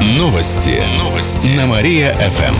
[0.00, 0.80] Новости.
[0.96, 1.48] Новости.
[1.56, 2.54] На Мария-ФМ.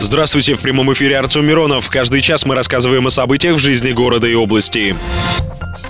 [0.00, 1.90] Здравствуйте, в прямом эфире Артем Миронов.
[1.90, 4.96] Каждый час мы рассказываем о событиях в жизни города и области.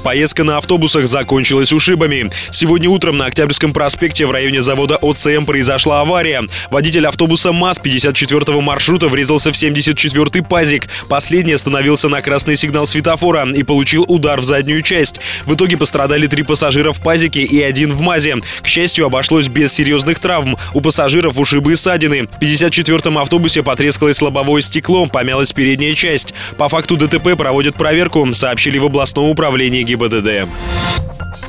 [0.03, 2.29] Поездка на автобусах закончилась ушибами.
[2.51, 6.43] Сегодня утром на Октябрьском проспекте в районе завода ОЦМ произошла авария.
[6.71, 10.89] Водитель автобуса МАЗ 54-го маршрута врезался в 74-й пазик.
[11.09, 15.21] Последний остановился на красный сигнал светофора и получил удар в заднюю часть.
[15.47, 18.39] В итоге пострадали три пассажира в пазике и один в МАЗе.
[18.61, 20.57] К счастью, обошлось без серьезных травм.
[20.75, 22.27] У пассажиров ушибы и ссадины.
[22.27, 26.35] В 54-м автобусе потрескалось лобовое стекло, помялась передняя часть.
[26.59, 30.49] По факту ДТП проводят проверку, сообщили в областном управлении ГИБДД.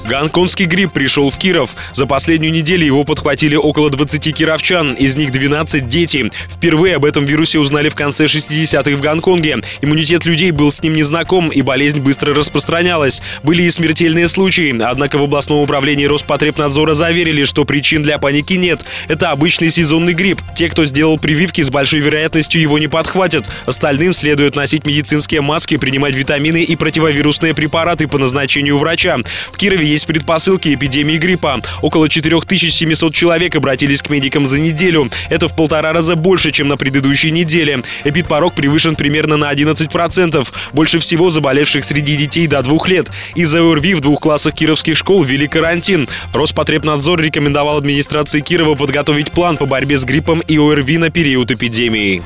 [0.07, 1.71] Гонконгский грипп пришел в Киров.
[1.93, 6.31] За последнюю неделю его подхватили около 20 кировчан, из них 12 дети.
[6.49, 9.59] Впервые об этом вирусе узнали в конце 60-х в Гонконге.
[9.81, 13.21] Иммунитет людей был с ним незнаком, и болезнь быстро распространялась.
[13.43, 18.85] Были и смертельные случаи, однако в областном управлении Роспотребнадзора заверили, что причин для паники нет.
[19.07, 20.41] Это обычный сезонный грипп.
[20.55, 23.49] Те, кто сделал прививки, с большой вероятностью его не подхватят.
[23.65, 29.17] Остальным следует носить медицинские маски, принимать витамины и противовирусные препараты по назначению врача.
[29.51, 31.61] В Кирове есть предпосылки эпидемии гриппа.
[31.81, 35.09] Около 4700 человек обратились к медикам за неделю.
[35.29, 37.83] Это в полтора раза больше, чем на предыдущей неделе.
[38.03, 40.47] Эпидпорог превышен примерно на 11%.
[40.73, 43.09] Больше всего заболевших среди детей до двух лет.
[43.35, 46.07] Из-за ОРВИ в двух классах кировских школ ввели карантин.
[46.33, 52.23] Роспотребнадзор рекомендовал администрации Кирова подготовить план по борьбе с гриппом и ОРВИ на период эпидемии.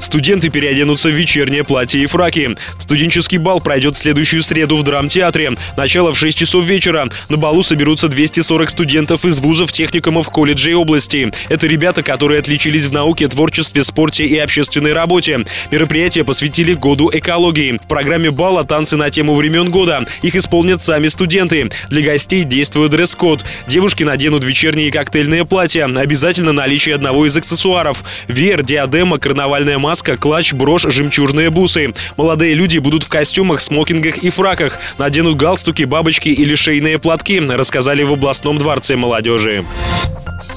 [0.00, 2.56] Студенты переоденутся в вечернее платье и фраки.
[2.78, 5.52] Студенческий бал пройдет в следующую среду в драмтеатре.
[5.76, 7.08] Начало в 6 часов вечера.
[7.28, 11.32] На балу соберутся 240 студентов из вузов, техникумов, колледжей области.
[11.48, 15.44] Это ребята, которые отличились в науке, творчестве, спорте и общественной работе.
[15.70, 17.78] Мероприятие посвятили году экологии.
[17.82, 20.06] В программе бала танцы на тему времен года.
[20.22, 21.70] Их исполнят сами студенты.
[21.88, 23.44] Для гостей действует дресс-код.
[23.66, 25.86] Девушки наденут вечерние коктейльные платья.
[25.86, 28.04] Обязательно наличие одного из аксессуаров.
[28.28, 29.18] Веер, диадема,
[29.66, 31.92] карнавальная маска, клатч, брошь, жемчужные бусы.
[32.16, 34.78] Молодые люди будут в костюмах, смокингах и фраках.
[34.98, 39.64] Наденут галстуки, бабочки или шейные платки, рассказали в областном дворце молодежи.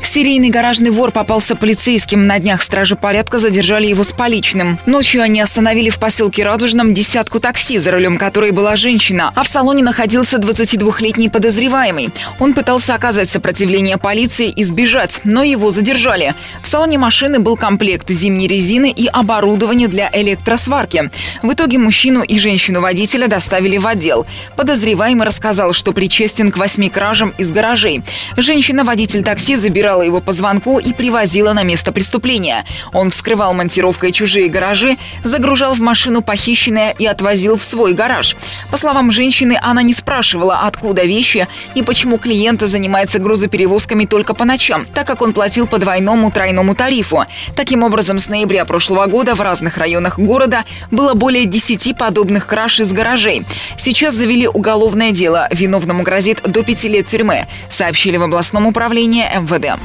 [0.03, 2.25] Серийный гаражный вор попался полицейским.
[2.25, 4.79] На днях стражи порядка задержали его с поличным.
[4.87, 9.47] Ночью они остановили в поселке Радужном десятку такси, за рулем которой была женщина, а в
[9.47, 12.09] салоне находился 22-летний подозреваемый.
[12.39, 16.33] Он пытался оказать сопротивление полиции и сбежать, но его задержали.
[16.63, 21.09] В салоне машины был комплект зимней резины и оборудование для электросварки.
[21.41, 24.27] В итоге мужчину и женщину-водителя доставили в отдел.
[24.57, 28.03] Подозреваемый рассказал, что причастен к восьми кражам из гаражей.
[28.35, 32.65] Женщина-водитель такси забирала его по звонку и привозила на место преступления.
[32.91, 38.35] Он вскрывал монтировкой чужие гаражи, загружал в машину похищенное и отвозил в свой гараж.
[38.69, 44.43] По словам женщины, она не спрашивала, откуда вещи и почему клиент занимается грузоперевозками только по
[44.43, 47.23] ночам, так как он платил по двойному тройному тарифу.
[47.55, 52.79] Таким образом, с ноября прошлого года в разных районах города было более 10 подобных краж
[52.79, 53.43] из гаражей.
[53.77, 55.47] Сейчас завели уголовное дело.
[55.51, 59.79] Виновному грозит до пяти лет тюрьмы, сообщили в областном управлении МВД.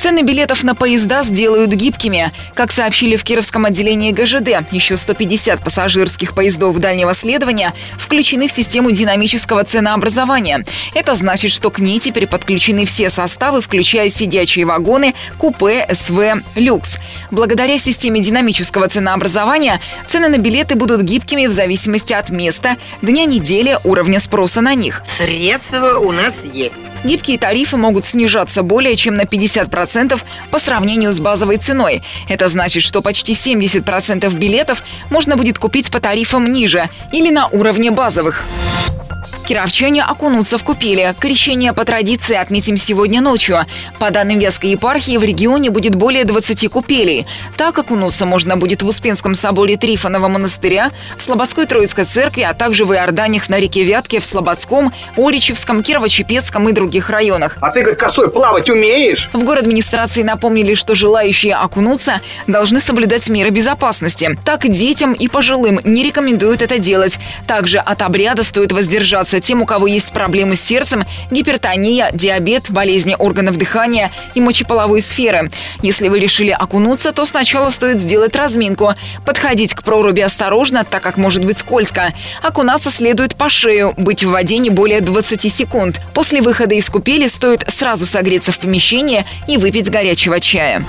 [0.00, 2.32] Цены билетов на поезда сделают гибкими.
[2.54, 8.92] Как сообщили в Кировском отделении ГЖД, еще 150 пассажирских поездов дальнего следования включены в систему
[8.92, 10.64] динамического ценообразования.
[10.94, 16.96] Это значит, что к ней теперь подключены все составы, включая сидячие вагоны, купе, СВ, люкс.
[17.30, 23.76] Благодаря системе динамического ценообразования цены на билеты будут гибкими в зависимости от места, дня недели,
[23.84, 25.02] уровня спроса на них.
[25.14, 26.89] Средства у нас есть.
[27.04, 32.02] Гибкие тарифы могут снижаться более чем на 50% по сравнению с базовой ценой.
[32.28, 37.90] Это значит, что почти 70% билетов можно будет купить по тарифам ниже или на уровне
[37.90, 38.44] базовых.
[39.50, 41.12] Кировчане окунутся в купели.
[41.18, 43.66] Крещение по традиции отметим сегодня ночью.
[43.98, 47.26] По данным Вятской епархии, в регионе будет более 20 купелей.
[47.56, 52.84] Так окунуться можно будет в Успенском соборе Трифонова монастыря, в Слободской Троицкой церкви, а также
[52.84, 57.58] в Иорданиях на реке Вятке, в Слободском, Оричевском, Кирово-Чепецком и других районах.
[57.60, 59.30] А ты, как косой, плавать умеешь?
[59.32, 64.38] В город администрации напомнили, что желающие окунуться должны соблюдать меры безопасности.
[64.44, 67.18] Так детям и пожилым не рекомендуют это делать.
[67.48, 73.16] Также от обряда стоит воздержаться тем, у кого есть проблемы с сердцем, гипертония, диабет, болезни
[73.18, 75.50] органов дыхания и мочеполовой сферы.
[75.82, 78.94] Если вы решили окунуться, то сначала стоит сделать разминку.
[79.24, 82.12] Подходить к проруби осторожно, так как может быть скользко.
[82.42, 86.00] Окунаться следует по шею, быть в воде не более 20 секунд.
[86.14, 90.84] После выхода из купели стоит сразу согреться в помещении и выпить горячего чая.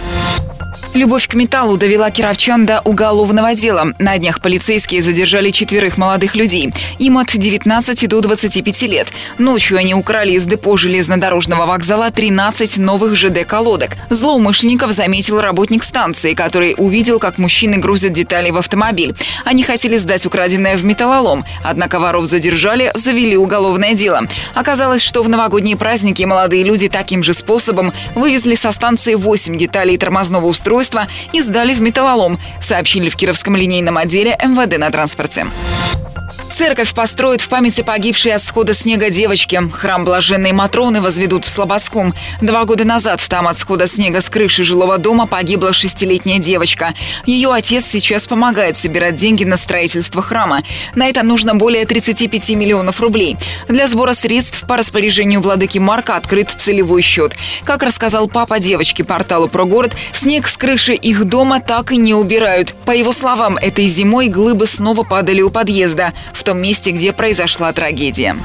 [0.94, 3.94] Любовь к металлу довела кировчан до уголовного дела.
[4.00, 6.74] На днях полицейские задержали четверых молодых людей.
[7.00, 9.08] Им от 19 до 25 лет.
[9.38, 13.92] Ночью они украли из депо железнодорожного вокзала 13 новых ЖД-колодок.
[14.10, 19.14] Злоумышленников заметил работник станции, который увидел, как мужчины грузят детали в автомобиль.
[19.46, 21.46] Они хотели сдать украденное в металлолом.
[21.64, 24.22] Однако воров задержали, завели уголовное дело.
[24.56, 29.98] Оказалось, что в новогодние праздники молодые люди таким же способом вывезли со станции 8 деталей
[29.98, 35.48] тормозного устройства устройства и сдали в металлолом, сообщили в Кировском линейном отделе МВД на транспорте.
[36.62, 39.60] Церковь построят в памяти погибшей от схода снега девочки.
[39.74, 42.14] Храм Блаженной Матроны возведут в Слободском.
[42.40, 46.94] Два года назад там от схода снега с крыши жилого дома погибла шестилетняя девочка.
[47.26, 50.62] Ее отец сейчас помогает собирать деньги на строительство храма.
[50.94, 53.38] На это нужно более 35 миллионов рублей.
[53.68, 57.36] Для сбора средств по распоряжению владыки Марка открыт целевой счет.
[57.64, 62.14] Как рассказал папа девочки порталу про город, снег с крыши их дома так и не
[62.14, 62.76] убирают.
[62.86, 67.72] По его словам, этой зимой глыбы снова падали у подъезда в том месте, где произошла
[67.72, 68.36] трагедия.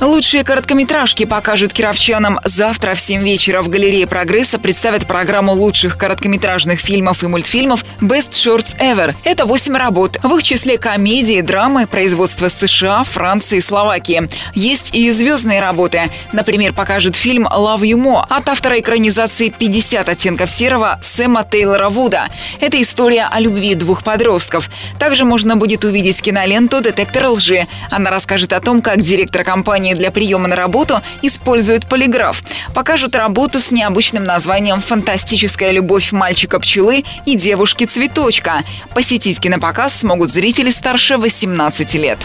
[0.00, 2.40] Лучшие короткометражки покажут кировчанам.
[2.42, 8.30] Завтра в 7 вечера в галерее «Прогресса» представят программу лучших короткометражных фильмов и мультфильмов «Best
[8.30, 9.14] Shorts Ever».
[9.24, 10.18] Это 8 работ.
[10.22, 14.26] В их числе комедии, драмы, производства США, Франции и Словакии.
[14.54, 16.10] Есть и звездные работы.
[16.32, 22.28] Например, покажут фильм «Love You More» от автора экранизации «50 оттенков серого» Сэма Тейлора Вуда.
[22.60, 24.70] Это история о любви двух подростков.
[24.98, 27.66] Также можно будет увидеть киноленту «Детектор лжи».
[27.90, 32.42] Она расскажет о том, как директор компании компании для приема на работу используют полиграф.
[32.74, 38.62] Покажут работу с необычным названием «Фантастическая любовь мальчика-пчелы и девушки-цветочка».
[38.94, 42.18] Посетить кинопоказ смогут зрители старше 18 лет.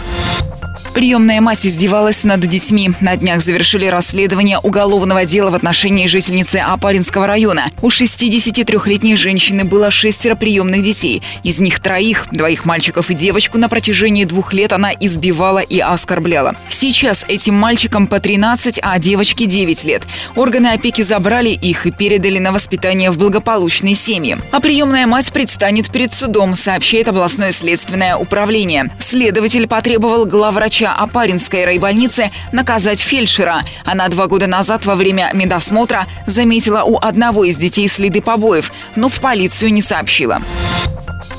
[0.96, 2.90] Приемная мать издевалась над детьми.
[3.02, 7.66] На днях завершили расследование уголовного дела в отношении жительницы Апаринского района.
[7.82, 11.22] У 63-летней женщины было шестеро приемных детей.
[11.42, 16.56] Из них троих, двоих мальчиков и девочку, на протяжении двух лет она избивала и оскорбляла.
[16.70, 20.04] Сейчас этим мальчикам по 13, а девочке 9 лет.
[20.34, 24.38] Органы опеки забрали их и передали на воспитание в благополучные семьи.
[24.50, 28.90] А приемная мать предстанет перед судом, сообщает областное следственное управление.
[28.98, 33.62] Следователь потребовал главврача врача Апаринской райбольницы наказать фельдшера.
[33.84, 39.08] Она два года назад во время медосмотра заметила у одного из детей следы побоев, но
[39.08, 40.42] в полицию не сообщила.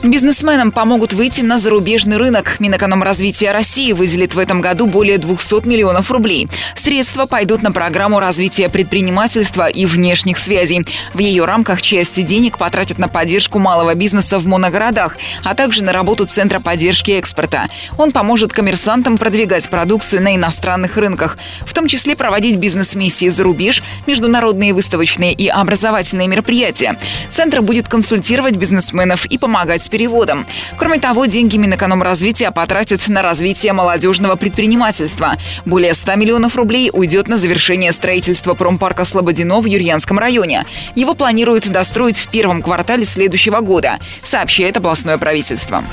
[0.03, 2.59] Бизнесменам помогут выйти на зарубежный рынок.
[2.59, 6.47] Минэкономразвития России выделит в этом году более 200 миллионов рублей.
[6.75, 10.85] Средства пойдут на программу развития предпринимательства и внешних связей.
[11.15, 15.93] В ее рамках часть денег потратят на поддержку малого бизнеса в моногородах, а также на
[15.93, 17.67] работу Центра поддержки экспорта.
[17.97, 23.81] Он поможет коммерсантам продвигать продукцию на иностранных рынках, в том числе проводить бизнес-миссии за рубеж,
[24.05, 26.99] международные выставочные и образовательные мероприятия.
[27.31, 30.45] Центр будет консультировать бизнесменов и помогать с переводом.
[30.77, 35.37] Кроме того, деньги Минэкономразвития потратят на развитие молодежного предпринимательства.
[35.65, 40.65] Более 100 миллионов рублей уйдет на завершение строительства промпарка Слободино в Юрьянском районе.
[40.95, 45.83] Его планируют достроить в первом квартале следующего года, сообщает областное правительство.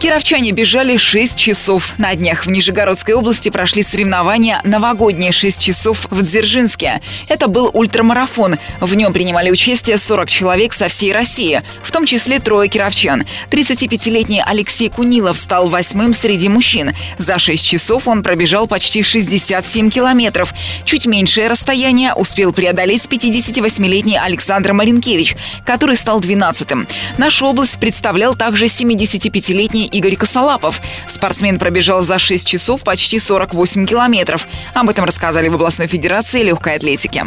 [0.00, 1.92] Кировчане бежали 6 часов.
[1.98, 7.02] На днях в Нижегородской области прошли соревнования «Новогодние 6 часов» в Дзержинске.
[7.28, 8.56] Это был ультрамарафон.
[8.80, 13.26] В нем принимали участие 40 человек со всей России, в том числе трое кировчан.
[13.50, 16.92] 35-летний Алексей Кунилов стал восьмым среди мужчин.
[17.18, 20.54] За 6 часов он пробежал почти 67 километров.
[20.86, 25.36] Чуть меньшее расстояние успел преодолеть 58-летний Александр Маринкевич,
[25.66, 26.88] который стал 12-м.
[27.18, 30.80] Нашу область представлял также 75-летний Игорь Косолапов.
[31.06, 34.46] Спортсмен пробежал за 6 часов почти 48 километров.
[34.74, 37.24] Об этом рассказали в областной федерации легкой атлетики.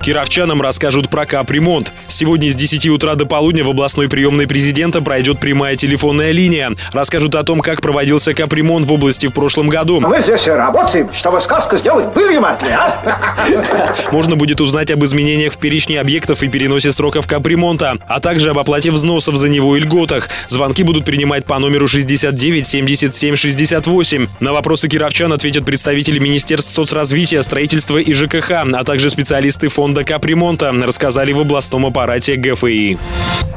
[0.00, 1.92] Кировчанам расскажут про капремонт.
[2.06, 6.70] Сегодня с 10 утра до полудня в областной приемной президента пройдет прямая телефонная линия.
[6.92, 10.00] Расскажут о том, как проводился капремонт в области в прошлом году.
[10.00, 12.06] Мы здесь работаем, чтобы сказку сделать
[12.38, 13.94] могли, а?
[14.12, 18.58] Можно будет узнать об изменениях в перечне объектов и переносе сроков капремонта, а также об
[18.58, 20.28] оплате взносов за него и льготах.
[20.48, 24.26] Звонки будут принимать по номеру 69 77 68.
[24.40, 30.72] На вопросы кировчан ответят представители Министерств соцразвития, строительства и ЖКХ, а также специалисты фонда капремонта,
[30.72, 32.98] рассказали в областном аппарате ГФИ.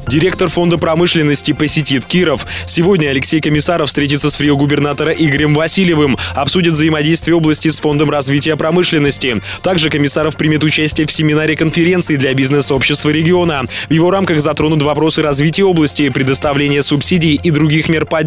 [0.08, 2.46] Директор фонда промышленности посетит Киров.
[2.66, 9.42] Сегодня Алексей Комиссаров встретится с фрио-губернатора Игорем Васильевым, обсудит взаимодействие области с фондом развития промышленности.
[9.62, 13.64] Также Комиссаров примет участие в семинаре конференции для бизнес-общества региона.
[13.90, 18.21] В его рамках затронут вопросы развития области, предоставления субсидий и других мер поддержки,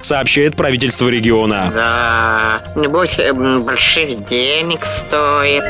[0.00, 1.70] сообщает правительство региона.
[1.74, 3.18] Да, небось,
[3.64, 5.64] больших денег стоит.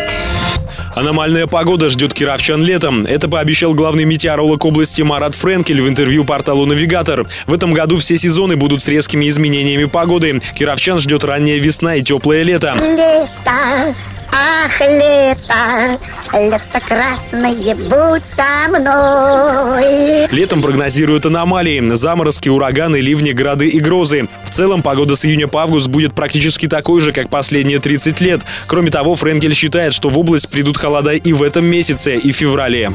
[0.95, 3.05] Аномальная погода ждет кировчан летом.
[3.05, 7.27] Это пообещал главный метеоролог области Марат Френкель в интервью порталу «Навигатор».
[7.47, 10.41] В этом году все сезоны будут с резкими изменениями погоды.
[10.55, 12.75] Кировчан ждет ранняя весна и теплое лето.
[12.77, 13.95] Лето,
[14.31, 15.99] ах, лето,
[16.39, 20.29] лето красное, будь со мной.
[20.31, 24.29] Летом прогнозируют аномалии, заморозки, ураганы, ливни, грады и грозы.
[24.45, 28.43] В целом погода с июня по август будет практически такой же, как последние 30 лет.
[28.67, 32.37] Кроме того, Френкель считает, что в область придут холода и в этом месяце, и в
[32.37, 32.93] феврале.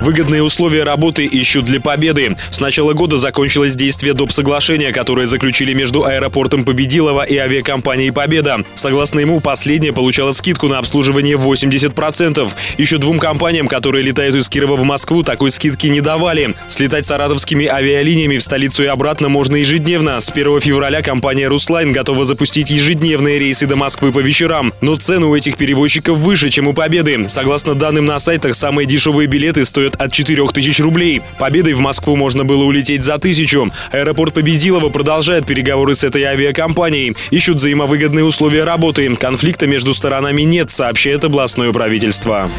[0.00, 2.36] Выгодные условия работы ищут для победы.
[2.50, 4.32] С начала года закончилось действие доп.
[4.32, 8.64] соглашения, которое заключили между аэропортом Победилова и авиакомпанией «Победа».
[8.74, 12.50] Согласно ему, последняя получала скидку на обслуживание 80%.
[12.78, 16.54] Еще двум компаниям, которые летают из Кирова в Москву, такой скидки не давали.
[16.66, 20.20] Слетать саратовскими авиалиниями в столицу и обратно можно ежедневно.
[20.20, 24.72] С 1 февраля компания «Руслайн» готова запустить ежедневные рейсы до Москвы по вечерам.
[24.80, 27.28] Но цены у этих перевозчиков выше, чем у «Победы».
[27.28, 31.22] Согласно данным на сайтах, самые дешевые билеты стоят от 4000 рублей.
[31.38, 33.70] «Победой» в Москву можно было улететь за тысячу.
[33.92, 37.16] Аэропорт Победилова продолжает переговоры с этой авиакомпанией.
[37.30, 39.14] Ищут взаимовыгодные условия работы.
[39.16, 42.50] Конфликта между сторонами нет, сообщает областное правительство.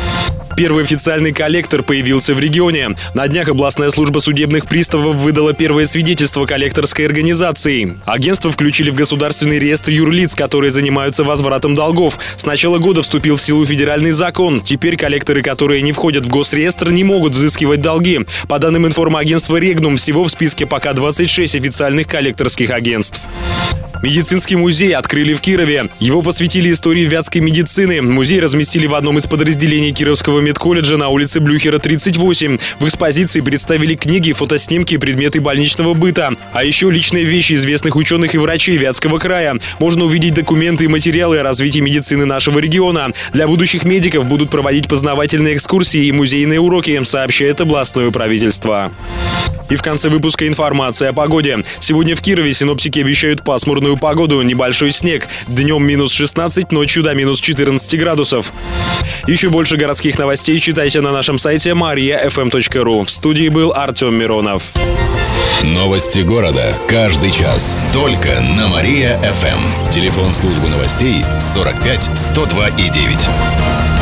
[0.56, 2.96] Первый официальный коллектор появился в регионе.
[3.14, 7.98] На днях областная служба судебных приставов выдала первое свидетельство коллекторской организации.
[8.06, 12.18] Агентство включили в государственный реестр юрлиц, которые занимаются возвратом долгов.
[12.38, 14.62] С начала года вступил в силу федеральный закон.
[14.62, 18.22] Теперь коллекторы, которые не входят в госреестр, не могут взыскивать долги.
[18.48, 23.24] По данным информагентства «Регнум», всего в списке пока 26 официальных коллекторских агентств.
[24.06, 25.90] Медицинский музей открыли в Кирове.
[26.00, 28.02] Его посвятили истории вятской медицины.
[28.02, 32.58] Музей разместили в одном из подразделений Кировского медколледжа на улице Блюхера, 38.
[32.79, 36.32] В экспозиции представили книги, фотоснимки и предметы больничного быта.
[36.53, 39.60] А еще личные вещи известных ученых и врачей Вятского края.
[39.79, 43.12] Можно увидеть документы и материалы о развитии медицины нашего региона.
[43.34, 48.91] Для будущих медиков будут проводить познавательные экскурсии и музейные уроки, сообщает областное правительство.
[49.70, 51.63] И в конце выпуска информация о погоде.
[51.79, 55.27] Сегодня в Кирове синоптики обещают пасмурную погоду, небольшой снег.
[55.48, 58.53] Днем минус 16, ночью до минус 14 градусов.
[59.27, 63.04] Еще больше городских новостей читайте на нашем сайте mariafm.ru.
[63.04, 64.74] В студии был Артем Миронов.
[65.64, 66.76] Новости города.
[66.88, 67.84] Каждый час.
[67.92, 69.90] Только на Мария-ФМ.
[69.90, 73.95] Телефон службы новостей 45 102 и 9.